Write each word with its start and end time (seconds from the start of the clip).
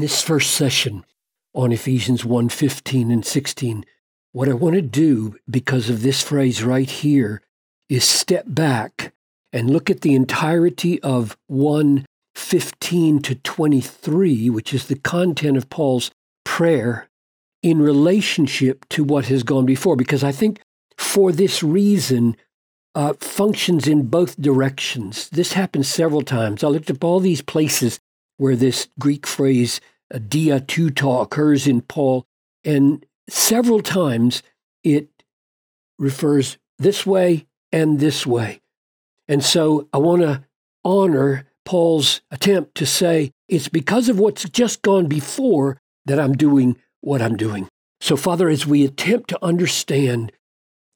this 0.00 0.22
first 0.22 0.52
session 0.52 1.04
on 1.54 1.72
Ephesians 1.72 2.24
1 2.24 2.48
15 2.48 3.10
and 3.10 3.24
16, 3.24 3.84
what 4.32 4.48
I 4.48 4.54
want 4.54 4.74
to 4.74 4.82
do 4.82 5.36
because 5.48 5.90
of 5.90 6.02
this 6.02 6.22
phrase 6.22 6.62
right 6.62 6.88
here 6.88 7.42
is 7.88 8.04
step 8.04 8.44
back 8.46 9.12
and 9.52 9.70
look 9.70 9.90
at 9.90 10.02
the 10.02 10.14
entirety 10.14 11.00
of 11.02 11.36
1 11.48 12.06
15 12.34 13.22
to 13.22 13.34
23, 13.34 14.50
which 14.50 14.72
is 14.72 14.86
the 14.86 14.96
content 14.96 15.56
of 15.56 15.68
Paul's 15.68 16.10
prayer 16.44 17.08
in 17.62 17.82
relationship 17.82 18.88
to 18.90 19.04
what 19.04 19.26
has 19.26 19.42
gone 19.42 19.66
before. 19.66 19.96
Because 19.96 20.24
I 20.24 20.32
think 20.32 20.60
for 20.96 21.32
this 21.32 21.62
reason, 21.62 22.36
uh, 22.94 23.14
functions 23.14 23.86
in 23.86 24.06
both 24.06 24.40
directions. 24.40 25.28
This 25.30 25.52
happens 25.52 25.88
several 25.88 26.22
times. 26.22 26.64
I 26.64 26.68
looked 26.68 26.90
up 26.90 27.04
all 27.04 27.20
these 27.20 27.42
places 27.42 28.00
where 28.36 28.56
this 28.56 28.88
Greek 28.98 29.26
phrase 29.26 29.80
uh, 30.12 30.18
dia 30.18 30.60
touto 30.60 31.22
occurs 31.22 31.66
in 31.66 31.80
Paul, 31.80 32.26
and 32.64 33.04
several 33.28 33.80
times 33.80 34.42
it 34.82 35.08
refers 35.98 36.58
this 36.78 37.06
way 37.06 37.46
and 37.72 38.00
this 38.00 38.26
way. 38.26 38.60
And 39.28 39.44
so 39.44 39.88
I 39.92 39.98
want 39.98 40.22
to 40.22 40.44
honor 40.84 41.46
Paul's 41.64 42.20
attempt 42.30 42.74
to 42.76 42.86
say 42.86 43.32
it's 43.48 43.68
because 43.68 44.08
of 44.08 44.18
what's 44.18 44.48
just 44.48 44.82
gone 44.82 45.06
before 45.06 45.78
that 46.06 46.18
I'm 46.18 46.32
doing 46.32 46.76
what 47.00 47.22
I'm 47.22 47.36
doing. 47.36 47.68
So, 48.00 48.16
Father, 48.16 48.48
as 48.48 48.66
we 48.66 48.84
attempt 48.84 49.28
to 49.28 49.44
understand 49.44 50.32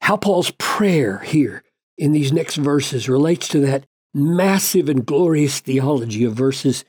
how 0.00 0.16
Paul's 0.16 0.52
prayer 0.52 1.18
here 1.18 1.62
in 1.96 2.12
these 2.12 2.32
next 2.32 2.56
verses 2.56 3.08
relates 3.08 3.46
to 3.48 3.60
that 3.60 3.86
massive 4.12 4.88
and 4.88 5.04
glorious 5.04 5.60
theology 5.60 6.24
of 6.24 6.34
verses 6.34 6.84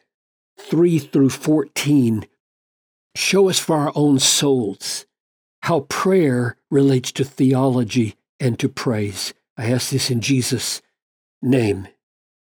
3 0.58 1.00
through 1.00 1.30
14, 1.30 2.28
show 3.16 3.50
us 3.50 3.60
for 3.60 3.78
our 3.78 3.92
own 3.96 4.20
souls 4.20 5.06
how 5.66 5.80
prayer 5.82 6.58
relates 6.70 7.12
to 7.12 7.24
theology 7.24 8.16
and 8.40 8.60
to 8.60 8.70
praise. 8.70 9.34
I 9.58 9.72
ask 9.72 9.90
this 9.90 10.12
in 10.12 10.22
Jesus' 10.22 10.84
name. 11.42 11.88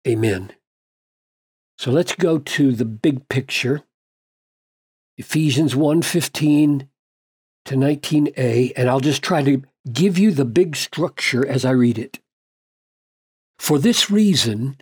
Amen. 0.07 0.53
So 1.79 1.93
let's 1.93 2.17
go 2.17 2.39
to 2.39 2.73
the 2.73 2.85
big 2.85 3.29
picture. 3.29 3.83
Ephesians 5.17 5.77
1:15 5.77 6.89
to 7.65 7.77
19a 7.77 8.73
and 8.77 8.89
I'll 8.89 8.99
just 8.99 9.23
try 9.23 9.43
to 9.45 9.63
give 9.93 10.19
you 10.19 10.33
the 10.33 10.45
big 10.45 10.75
structure 10.75 11.47
as 11.47 11.65
I 11.65 11.71
read 11.71 11.99
it. 11.99 12.19
For 13.57 13.79
this 13.79 14.11
reason 14.11 14.79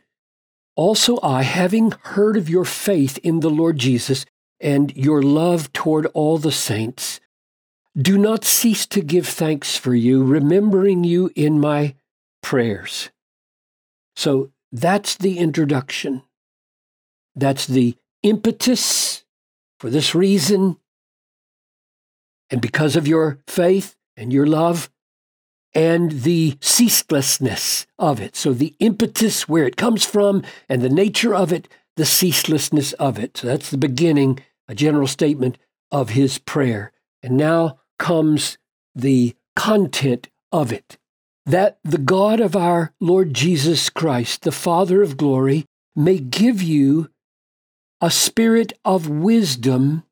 also 0.76 1.18
I 1.22 1.42
having 1.42 1.92
heard 2.02 2.36
of 2.36 2.48
your 2.48 2.64
faith 2.64 3.18
in 3.18 3.40
the 3.40 3.50
Lord 3.50 3.78
Jesus 3.78 4.26
and 4.60 4.94
your 4.96 5.22
love 5.22 5.72
toward 5.72 6.06
all 6.06 6.38
the 6.38 6.52
saints 6.52 7.20
do 7.96 8.16
not 8.16 8.44
cease 8.44 8.86
to 8.86 9.00
give 9.00 9.26
thanks 9.26 9.76
for 9.76 9.94
you 9.94 10.22
remembering 10.22 11.02
you 11.02 11.30
in 11.34 11.58
my 11.58 11.94
prayers. 12.42 13.10
So 14.14 14.50
that's 14.70 15.16
the 15.16 15.38
introduction. 15.38 16.22
That's 17.34 17.66
the 17.66 17.96
impetus 18.22 19.24
for 19.78 19.90
this 19.90 20.14
reason, 20.14 20.76
and 22.50 22.60
because 22.60 22.96
of 22.96 23.08
your 23.08 23.38
faith 23.46 23.96
and 24.16 24.32
your 24.32 24.46
love, 24.46 24.90
and 25.74 26.22
the 26.22 26.56
ceaselessness 26.60 27.86
of 27.98 28.20
it. 28.20 28.36
So, 28.36 28.52
the 28.52 28.74
impetus, 28.78 29.48
where 29.48 29.66
it 29.66 29.76
comes 29.76 30.04
from, 30.04 30.42
and 30.68 30.82
the 30.82 30.88
nature 30.88 31.34
of 31.34 31.52
it, 31.52 31.68
the 31.96 32.04
ceaselessness 32.04 32.92
of 32.94 33.18
it. 33.18 33.36
So, 33.36 33.46
that's 33.46 33.70
the 33.70 33.78
beginning, 33.78 34.40
a 34.68 34.74
general 34.74 35.06
statement 35.06 35.58
of 35.90 36.10
his 36.10 36.38
prayer. 36.38 36.92
And 37.22 37.36
now 37.36 37.80
comes 37.98 38.58
the 38.94 39.36
content 39.54 40.28
of 40.52 40.72
it 40.72 40.96
that 41.46 41.78
the 41.82 41.98
God 41.98 42.40
of 42.40 42.54
our 42.54 42.92
Lord 43.00 43.34
Jesus 43.34 43.90
Christ, 43.90 44.42
the 44.42 44.52
Father 44.52 45.02
of 45.02 45.16
glory, 45.16 45.66
may 45.96 46.18
give 46.18 46.62
you 46.62 47.10
a 48.00 48.10
spirit 48.10 48.72
of 48.84 49.08
wisdom 49.08 50.04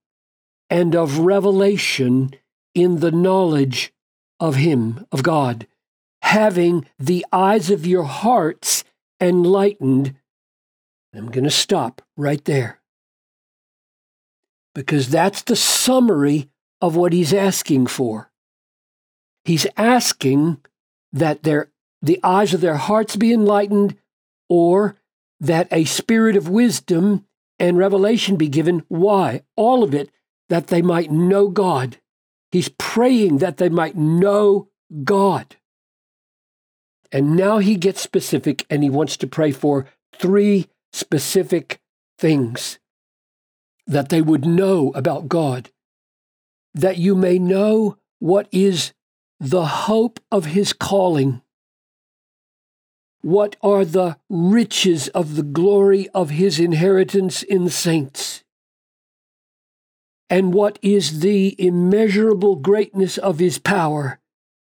and 0.69 0.95
of 0.95 1.21
revelation 1.21 2.35
in 2.75 3.01
the 3.01 3.13
knowledge 3.13 3.93
of 4.41 4.57
Him, 4.57 5.07
of 5.13 5.23
God, 5.23 5.67
having 6.23 6.87
the 6.99 7.25
eyes 7.33 7.71
of 7.71 7.87
your 7.87 8.05
hearts 8.05 8.85
enlightened. 9.21 10.15
I'm 11.15 11.31
going 11.31 11.45
to 11.45 11.51
stop 11.51 12.03
right 12.17 12.45
there 12.45 12.81
because 14.75 15.09
that's 15.09 15.43
the 15.43 15.57
summary 15.57 16.49
of 16.81 16.95
what 16.95 17.13
He's 17.13 17.35
asking 17.35 17.87
for. 17.89 18.31
He's 19.45 19.67
asking 19.77 20.59
that 21.13 21.43
their, 21.43 21.71
the 22.03 22.21
eyes 22.23 22.53
of 22.55 22.61
their 22.61 22.77
hearts 22.77 23.17
be 23.17 23.33
enlightened 23.33 23.97
or 24.49 24.97
that 25.41 25.69
a 25.73 25.85
spirit 25.85 26.37
of 26.37 26.49
wisdom 26.49 27.25
and 27.59 27.79
revelation 27.79 28.37
be 28.37 28.49
given. 28.49 28.85
Why? 28.89 29.43
All 29.57 29.83
of 29.83 29.95
it 29.95 30.11
that 30.49 30.69
they 30.69 30.83
might 30.83 31.11
know 31.11 31.49
God. 31.49 31.99
He's 32.51 32.71
praying 32.71 33.39
that 33.39 33.59
they 33.59 33.69
might 33.69 33.97
know 33.97 34.69
God. 35.05 35.57
And 37.13 37.37
now 37.37 37.59
he 37.59 37.77
gets 37.77 38.01
specific 38.01 38.67
and 38.69 38.83
he 38.83 38.91
wants 38.91 39.17
to 39.19 39.27
pray 39.27 39.53
for 39.53 39.87
three 40.19 40.69
specific 40.93 41.81
things 42.19 42.79
that 43.87 44.09
they 44.09 44.23
would 44.23 44.45
know 44.45 44.93
about 44.95 45.29
God. 45.29 45.71
That 46.75 46.99
you 46.99 47.15
may 47.15 47.39
know 47.39 47.97
what 48.19 48.49
is 48.53 48.93
the 49.41 49.65
hope 49.65 50.21
of 50.31 50.47
his 50.47 50.73
calling 50.73 51.43
what 53.23 53.57
are 53.63 53.85
the 53.85 54.17
riches 54.29 55.09
of 55.09 55.35
the 55.35 55.43
glory 55.43 56.09
of 56.15 56.31
his 56.31 56.61
inheritance 56.61 57.43
in 57.43 57.69
saints? 57.69 58.45
And 60.31 60.53
what 60.53 60.79
is 60.83 61.21
the 61.21 61.57
immeasurable 61.59 62.57
greatness 62.57 63.17
of 63.17 63.39
his 63.39 63.59
power 63.59 64.19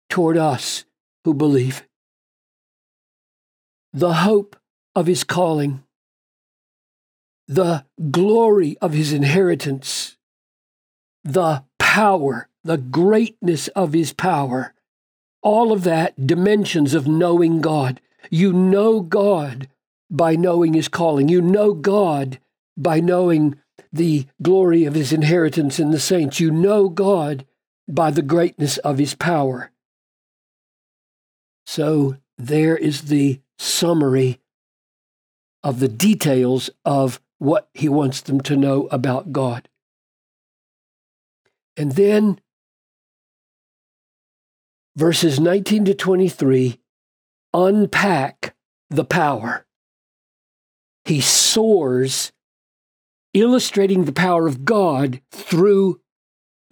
toward 0.09 0.37
us 0.37 0.85
who 1.23 1.33
believe? 1.33 1.83
The 3.93 4.13
hope 4.13 4.57
of 4.95 5.07
his 5.07 5.23
calling, 5.23 5.83
the 7.47 7.85
glory 8.11 8.77
of 8.81 8.93
his 8.93 9.13
inheritance, 9.13 10.17
the 11.23 11.63
power, 11.79 12.49
the 12.63 12.77
greatness 12.77 13.67
of 13.69 13.93
his 13.93 14.11
power, 14.13 14.73
all 15.41 15.71
of 15.71 15.83
that 15.83 16.27
dimensions 16.27 16.93
of 16.93 17.07
knowing 17.07 17.61
God. 17.61 18.01
You 18.29 18.51
know 18.51 18.99
God 19.01 19.69
by 20.09 20.35
knowing 20.35 20.73
his 20.73 20.87
calling. 20.87 21.29
You 21.29 21.41
know 21.41 21.73
God 21.73 22.39
by 22.77 22.99
knowing 22.99 23.55
the 23.91 24.27
glory 24.41 24.85
of 24.85 24.95
his 24.95 25.13
inheritance 25.13 25.79
in 25.79 25.91
the 25.91 25.99
saints. 25.99 26.39
You 26.39 26.51
know 26.51 26.89
God 26.89 27.45
by 27.87 28.11
the 28.11 28.21
greatness 28.21 28.77
of 28.79 28.97
his 28.97 29.15
power. 29.15 29.71
So 31.65 32.17
there 32.37 32.75
is 32.75 33.03
the 33.03 33.39
summary 33.57 34.39
of 35.63 35.79
the 35.79 35.87
details 35.87 36.69
of 36.83 37.21
what 37.37 37.69
he 37.73 37.87
wants 37.87 38.21
them 38.21 38.41
to 38.41 38.55
know 38.55 38.87
about 38.91 39.31
God. 39.31 39.69
And 41.77 41.93
then 41.93 42.39
verses 44.95 45.39
19 45.39 45.85
to 45.85 45.93
23 45.93 46.79
unpack 47.53 48.55
the 48.89 49.05
power. 49.05 49.65
He 51.05 51.21
soars, 51.21 52.31
illustrating 53.33 54.05
the 54.05 54.13
power 54.13 54.47
of 54.47 54.65
God 54.65 55.21
through 55.31 55.99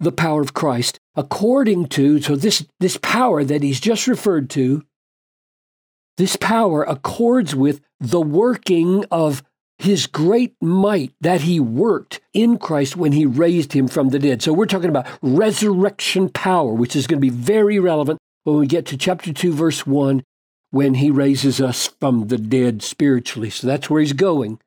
the 0.00 0.12
power 0.12 0.40
of 0.40 0.54
Christ, 0.54 0.98
according 1.14 1.86
to, 1.88 2.20
so 2.20 2.36
this, 2.36 2.66
this 2.80 2.96
power 2.96 3.44
that 3.44 3.62
he's 3.62 3.80
just 3.80 4.06
referred 4.06 4.50
to, 4.50 4.84
this 6.16 6.36
power 6.36 6.82
accords 6.82 7.54
with 7.54 7.80
the 8.00 8.20
working 8.20 9.04
of 9.10 9.42
his 9.78 10.06
great 10.06 10.54
might 10.60 11.12
that 11.20 11.42
he 11.42 11.58
worked 11.58 12.20
in 12.32 12.58
Christ 12.58 12.96
when 12.96 13.12
he 13.12 13.26
raised 13.26 13.72
him 13.72 13.88
from 13.88 14.10
the 14.10 14.18
dead. 14.18 14.42
So 14.42 14.52
we're 14.52 14.66
talking 14.66 14.90
about 14.90 15.08
resurrection 15.22 16.28
power, 16.28 16.72
which 16.72 16.94
is 16.94 17.06
going 17.06 17.18
to 17.18 17.26
be 17.26 17.30
very 17.30 17.78
relevant 17.78 18.18
when 18.44 18.58
we 18.58 18.66
get 18.66 18.86
to 18.86 18.96
chapter 18.96 19.32
2, 19.32 19.52
verse 19.52 19.86
1, 19.86 20.22
when 20.70 20.94
he 20.94 21.10
raises 21.10 21.60
us 21.60 21.88
from 22.00 22.28
the 22.28 22.38
dead 22.38 22.82
spiritually. 22.82 23.50
So 23.50 23.66
that's 23.66 23.90
where 23.90 24.00
he's 24.00 24.12
going. 24.12 24.60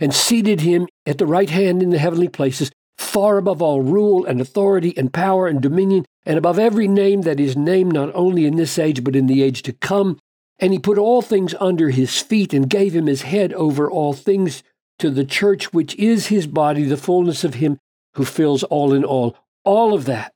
And 0.00 0.14
seated 0.14 0.62
him 0.62 0.88
at 1.06 1.18
the 1.18 1.26
right 1.26 1.50
hand 1.50 1.82
in 1.82 1.90
the 1.90 1.98
heavenly 1.98 2.28
places, 2.28 2.70
far 2.98 3.38
above 3.38 3.62
all 3.62 3.82
rule 3.82 4.24
and 4.24 4.40
authority 4.40 4.96
and 4.96 5.12
power 5.12 5.46
and 5.46 5.60
dominion, 5.60 6.04
and 6.26 6.36
above 6.36 6.58
every 6.58 6.88
name 6.88 7.22
that 7.22 7.38
is 7.38 7.56
named 7.56 7.92
not 7.92 8.14
only 8.14 8.46
in 8.46 8.56
this 8.56 8.78
age, 8.78 9.04
but 9.04 9.14
in 9.16 9.26
the 9.26 9.42
age 9.42 9.62
to 9.62 9.72
come. 9.72 10.18
And 10.58 10.72
he 10.72 10.78
put 10.78 10.98
all 10.98 11.22
things 11.22 11.54
under 11.60 11.90
his 11.90 12.20
feet 12.20 12.52
and 12.52 12.70
gave 12.70 12.94
him 12.94 13.06
his 13.06 13.22
head 13.22 13.52
over 13.54 13.90
all 13.90 14.12
things 14.12 14.62
to 14.98 15.10
the 15.10 15.24
church, 15.24 15.72
which 15.72 15.94
is 15.96 16.28
his 16.28 16.46
body, 16.46 16.84
the 16.84 16.96
fullness 16.96 17.44
of 17.44 17.54
him 17.54 17.78
who 18.14 18.24
fills 18.24 18.62
all 18.64 18.92
in 18.92 19.04
all. 19.04 19.36
All 19.64 19.94
of 19.94 20.04
that 20.04 20.32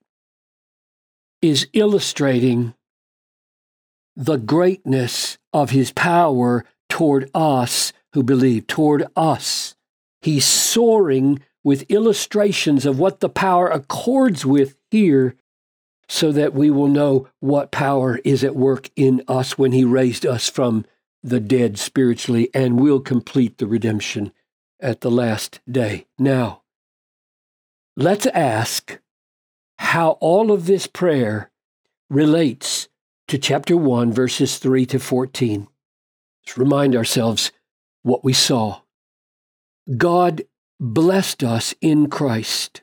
is 1.41 1.69
illustrating 1.73 2.75
the 4.17 4.37
greatness 4.37 5.39
of 5.53 5.71
his 5.71 5.93
power 5.93 6.65
toward 6.89 7.31
us 7.35 7.93
who 8.13 8.23
believe, 8.23 8.67
toward 8.67 9.07
us. 9.17 9.75
He's 10.21 10.45
soaring 10.45 11.41
with 11.63 11.91
illustrations 11.91 12.87
of 12.87 12.99
what 12.99 13.21
the 13.21 13.29
power 13.29 13.69
accords 13.69 14.47
with 14.47 14.77
here 14.91 15.37
so 16.09 16.33
that 16.33 16.55
we 16.55 16.71
will 16.71 16.89
know 16.89 17.29
what 17.41 17.71
power 17.71 18.19
is 18.25 18.43
at 18.43 18.57
work 18.57 18.91
in 18.97 19.23
us 19.29 19.59
when 19.59 19.73
he 19.73 19.85
raised 19.85 20.25
us 20.25 20.49
from 20.49 20.87
the 21.23 21.41
dead 21.41 21.79
spiritually 21.79 22.49
and 22.55 22.81
will 22.81 23.01
complete 23.01 23.59
the 23.59 23.67
redemption 23.67 24.33
at 24.81 25.01
the 25.01 25.11
last 25.11 25.61
day. 25.71 26.07
Now, 26.19 26.63
let's 27.97 28.27
ask 28.27 28.99
how 29.79 30.13
all 30.13 30.51
of 30.51 30.67
this 30.67 30.87
prayer 30.87 31.51
relates 32.09 32.89
to 33.27 33.37
chapter 33.37 33.77
1, 33.77 34.13
verses 34.13 34.59
3 34.59 34.87
to 34.87 34.99
14. 34.99 35.69
Let's 36.47 36.57
remind 36.57 36.97
ourselves 36.97 37.53
what 38.03 38.25
we 38.25 38.33
saw. 38.33 38.81
God 39.97 40.43
blessed 40.81 41.43
us 41.43 41.75
in 41.81 42.09
Christ 42.09 42.83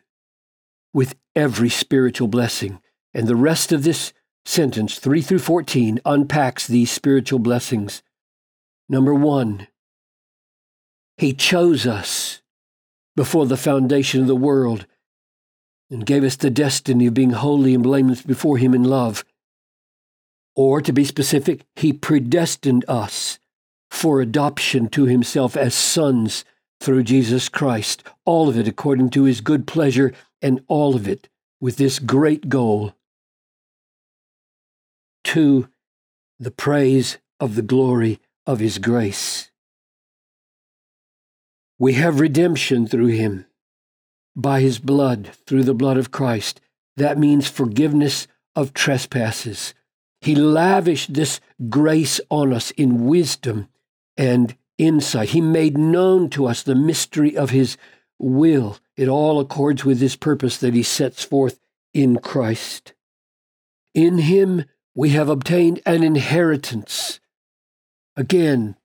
with 0.93 1.15
every 1.35 1.69
spiritual 1.69 2.27
blessing. 2.27 2.79
And 3.13 3.27
the 3.27 3.35
rest 3.35 3.71
of 3.71 3.83
this 3.83 4.13
sentence, 4.45 4.99
3 4.99 5.21
through 5.21 5.39
14, 5.39 5.99
unpacks 6.05 6.67
these 6.67 6.91
spiritual 6.91 7.39
blessings. 7.39 8.01
Number 8.89 9.13
one, 9.13 9.67
He 11.17 11.33
chose 11.33 11.87
us 11.87 12.41
before 13.15 13.45
the 13.45 13.57
foundation 13.57 14.21
of 14.21 14.27
the 14.27 14.35
world 14.35 14.85
and 15.89 16.05
gave 16.05 16.23
us 16.23 16.35
the 16.35 16.49
destiny 16.49 17.07
of 17.07 17.13
being 17.13 17.31
holy 17.31 17.73
and 17.73 17.83
blameless 17.83 18.21
before 18.21 18.57
Him 18.57 18.73
in 18.73 18.83
love. 18.83 19.23
Or, 20.55 20.81
to 20.81 20.93
be 20.93 21.03
specific, 21.03 21.65
He 21.75 21.93
predestined 21.93 22.85
us 22.87 23.39
for 23.89 24.21
adoption 24.21 24.89
to 24.89 25.05
Himself 25.05 25.55
as 25.55 25.73
sons 25.73 26.45
through 26.79 27.03
Jesus 27.03 27.49
Christ, 27.49 28.03
all 28.25 28.49
of 28.49 28.57
it 28.57 28.67
according 28.67 29.09
to 29.11 29.23
His 29.23 29.41
good 29.41 29.67
pleasure, 29.67 30.13
and 30.41 30.61
all 30.67 30.95
of 30.95 31.07
it 31.07 31.29
with 31.59 31.77
this 31.77 31.99
great 31.99 32.49
goal 32.49 32.93
to 35.23 35.67
the 36.39 36.51
praise 36.51 37.17
of 37.39 37.55
the 37.55 37.61
glory 37.61 38.19
of 38.45 38.59
His 38.59 38.77
grace. 38.77 39.49
We 41.79 41.93
have 41.93 42.19
redemption 42.19 42.87
through 42.87 43.07
Him 43.07 43.45
by 44.35 44.61
his 44.61 44.79
blood, 44.79 45.31
through 45.47 45.63
the 45.63 45.73
blood 45.73 45.97
of 45.97 46.11
Christ. 46.11 46.59
That 46.97 47.17
means 47.17 47.47
forgiveness 47.47 48.27
of 48.55 48.73
trespasses. 48.73 49.73
He 50.21 50.35
lavished 50.35 51.13
this 51.13 51.39
grace 51.69 52.19
on 52.29 52.53
us 52.53 52.71
in 52.71 53.05
wisdom 53.05 53.67
and 54.17 54.55
insight. 54.77 55.29
He 55.29 55.41
made 55.41 55.77
known 55.77 56.29
to 56.31 56.45
us 56.45 56.63
the 56.63 56.75
mystery 56.75 57.37
of 57.37 57.49
his 57.49 57.77
will. 58.19 58.77
It 58.95 59.07
all 59.07 59.39
accords 59.39 59.85
with 59.85 59.99
his 59.99 60.15
purpose 60.15 60.57
that 60.57 60.73
he 60.73 60.83
sets 60.83 61.23
forth 61.23 61.59
in 61.93 62.17
Christ. 62.17 62.93
In 63.93 64.17
him 64.19 64.65
we 64.93 65.09
have 65.09 65.29
obtained 65.29 65.81
an 65.85 66.03
inheritance. 66.03 67.19
Again, 68.15 68.75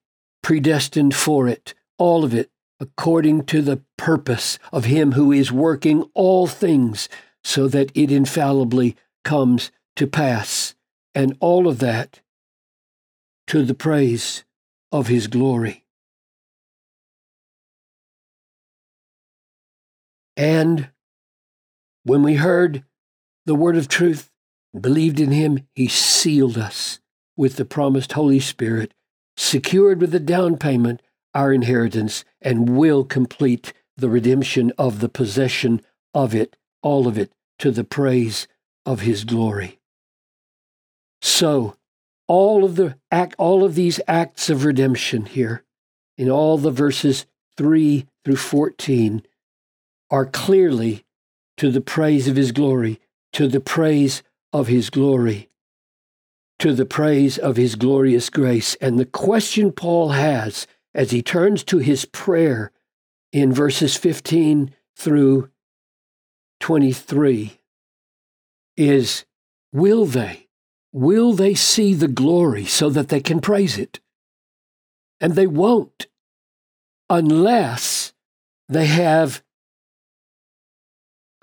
predestined 0.41 1.15
for 1.15 1.47
it, 1.47 1.73
all 1.97 2.23
of 2.25 2.33
it 2.33 2.51
according 2.81 3.45
to 3.45 3.61
the 3.61 3.79
purpose 3.95 4.57
of 4.73 4.85
Him 4.85 5.11
who 5.11 5.31
is 5.31 5.51
working 5.51 6.09
all 6.15 6.47
things 6.47 7.07
so 7.43 7.67
that 7.67 7.91
it 7.93 8.11
infallibly 8.11 8.97
comes 9.23 9.71
to 9.95 10.07
pass. 10.07 10.73
And 11.13 11.37
all 11.39 11.67
of 11.67 11.77
that 11.79 12.21
to 13.47 13.63
the 13.63 13.75
praise 13.75 14.43
of 14.91 15.07
His 15.07 15.27
glory. 15.27 15.85
And 20.37 20.89
when 22.03 22.23
we 22.23 22.35
heard 22.35 22.83
the 23.45 23.55
word 23.55 23.77
of 23.77 23.87
truth, 23.87 24.31
and 24.73 24.81
believed 24.81 25.19
in 25.19 25.31
Him, 25.31 25.67
He 25.75 25.87
sealed 25.87 26.57
us 26.57 26.99
with 27.35 27.55
the 27.55 27.65
promised 27.65 28.13
Holy 28.13 28.39
Spirit, 28.39 28.93
secured 29.35 30.01
with 30.01 30.13
a 30.15 30.19
down 30.19 30.57
payment 30.57 31.01
our 31.33 31.53
inheritance 31.53 32.25
and 32.41 32.77
will 32.77 33.03
complete 33.03 33.73
the 33.97 34.09
redemption 34.09 34.71
of 34.77 34.99
the 34.99 35.09
possession 35.09 35.81
of 36.13 36.35
it, 36.35 36.55
all 36.81 37.07
of 37.07 37.17
it, 37.17 37.31
to 37.59 37.71
the 37.71 37.83
praise 37.83 38.47
of 38.85 39.01
his 39.01 39.23
glory. 39.23 39.79
So, 41.21 41.75
all 42.31 42.63
of 42.63 42.77
the 42.77 42.95
act, 43.11 43.35
all 43.37 43.61
of 43.61 43.75
these 43.75 43.99
acts 44.07 44.49
of 44.49 44.63
redemption 44.63 45.25
here, 45.25 45.65
in 46.17 46.29
all 46.29 46.57
the 46.57 46.71
verses 46.71 47.25
3 47.57 48.07
through 48.23 48.37
14, 48.37 49.21
are 50.09 50.25
clearly 50.25 51.03
to 51.57 51.69
the 51.69 51.81
praise 51.81 52.29
of 52.29 52.37
his 52.37 52.53
glory, 52.53 53.01
to 53.33 53.49
the 53.49 53.59
praise 53.59 54.23
of 54.53 54.67
his 54.67 54.89
glory, 54.89 55.49
to 56.57 56.73
the 56.73 56.85
praise 56.85 57.37
of 57.37 57.57
his 57.57 57.75
glorious 57.75 58.29
grace. 58.29 58.75
And 58.75 58.97
the 58.97 59.05
question 59.05 59.73
Paul 59.73 60.11
has 60.11 60.67
as 60.95 61.11
he 61.11 61.21
turns 61.21 61.65
to 61.65 61.79
his 61.79 62.05
prayer 62.05 62.71
in 63.33 63.51
verses 63.51 63.97
15 63.97 64.73
through 64.95 65.49
23 66.61 67.59
is 68.77 69.25
will 69.73 70.05
they? 70.05 70.47
Will 70.91 71.33
they 71.33 71.53
see 71.53 71.93
the 71.93 72.07
glory 72.07 72.65
so 72.65 72.89
that 72.89 73.09
they 73.09 73.21
can 73.21 73.39
praise 73.39 73.77
it? 73.77 73.99
And 75.19 75.35
they 75.35 75.47
won't 75.47 76.07
unless 77.09 78.13
they 78.67 78.87
have 78.87 79.43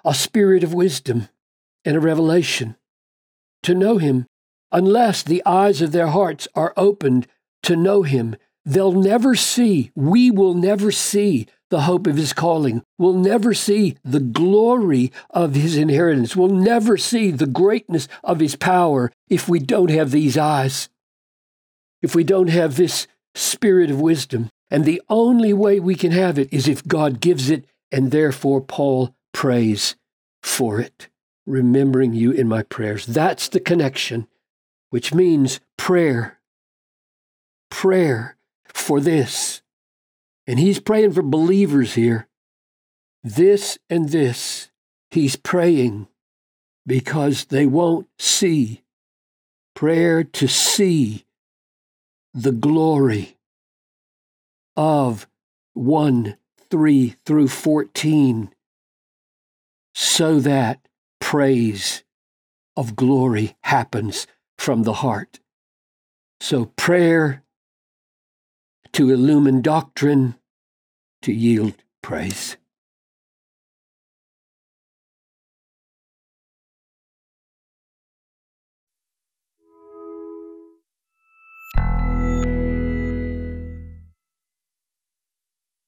a 0.04 0.14
spirit 0.14 0.64
of 0.64 0.74
wisdom 0.74 1.28
and 1.84 1.96
a 1.96 2.00
revelation 2.00 2.76
to 3.62 3.74
know 3.74 3.98
Him, 3.98 4.26
unless 4.72 5.22
the 5.22 5.42
eyes 5.44 5.82
of 5.82 5.92
their 5.92 6.08
hearts 6.08 6.48
are 6.54 6.72
opened 6.76 7.26
to 7.62 7.76
know 7.76 8.02
Him 8.02 8.36
They'll 8.68 8.92
never 8.92 9.34
see, 9.34 9.92
we 9.94 10.30
will 10.30 10.52
never 10.52 10.92
see 10.92 11.46
the 11.70 11.82
hope 11.82 12.06
of 12.06 12.16
his 12.16 12.32
calling. 12.32 12.82
We'll 12.98 13.14
never 13.14 13.54
see 13.54 13.96
the 14.04 14.20
glory 14.20 15.12
of 15.30 15.54
his 15.54 15.76
inheritance. 15.76 16.34
We'll 16.34 16.48
never 16.48 16.96
see 16.96 17.30
the 17.30 17.46
greatness 17.46 18.08
of 18.24 18.40
his 18.40 18.56
power 18.56 19.12
if 19.28 19.48
we 19.48 19.58
don't 19.58 19.90
have 19.90 20.10
these 20.10 20.38
eyes, 20.38 20.88
if 22.02 22.14
we 22.14 22.24
don't 22.24 22.48
have 22.48 22.76
this 22.76 23.06
spirit 23.34 23.90
of 23.90 24.00
wisdom. 24.00 24.48
And 24.70 24.84
the 24.84 25.02
only 25.08 25.52
way 25.52 25.80
we 25.80 25.94
can 25.94 26.12
have 26.12 26.38
it 26.38 26.52
is 26.52 26.68
if 26.68 26.86
God 26.86 27.20
gives 27.20 27.50
it, 27.50 27.64
and 27.90 28.10
therefore 28.10 28.60
Paul 28.60 29.14
prays 29.32 29.96
for 30.42 30.80
it, 30.80 31.08
remembering 31.46 32.12
you 32.12 32.30
in 32.30 32.48
my 32.48 32.62
prayers. 32.62 33.06
That's 33.06 33.48
the 33.48 33.60
connection, 33.60 34.26
which 34.90 35.14
means 35.14 35.60
prayer. 35.76 36.38
Prayer 37.70 38.36
for 38.66 39.00
this. 39.00 39.62
And 40.48 40.58
he's 40.58 40.80
praying 40.80 41.12
for 41.12 41.22
believers 41.22 41.92
here. 41.92 42.26
This 43.22 43.78
and 43.90 44.08
this. 44.08 44.70
He's 45.10 45.36
praying 45.36 46.08
because 46.86 47.44
they 47.44 47.66
won't 47.66 48.08
see. 48.18 48.82
Prayer 49.74 50.24
to 50.24 50.48
see 50.48 51.26
the 52.32 52.52
glory 52.52 53.36
of 54.74 55.28
1 55.74 56.36
3 56.70 57.16
through 57.24 57.48
14 57.48 58.54
so 59.94 60.40
that 60.40 60.80
praise 61.20 62.04
of 62.76 62.96
glory 62.96 63.56
happens 63.62 64.26
from 64.56 64.84
the 64.84 64.94
heart. 64.94 65.40
So 66.40 66.66
prayer 66.76 67.42
to 68.92 69.10
illumine 69.10 69.62
doctrine, 69.62 70.34
to 71.22 71.32
yield 71.32 71.74
praise. 72.02 72.57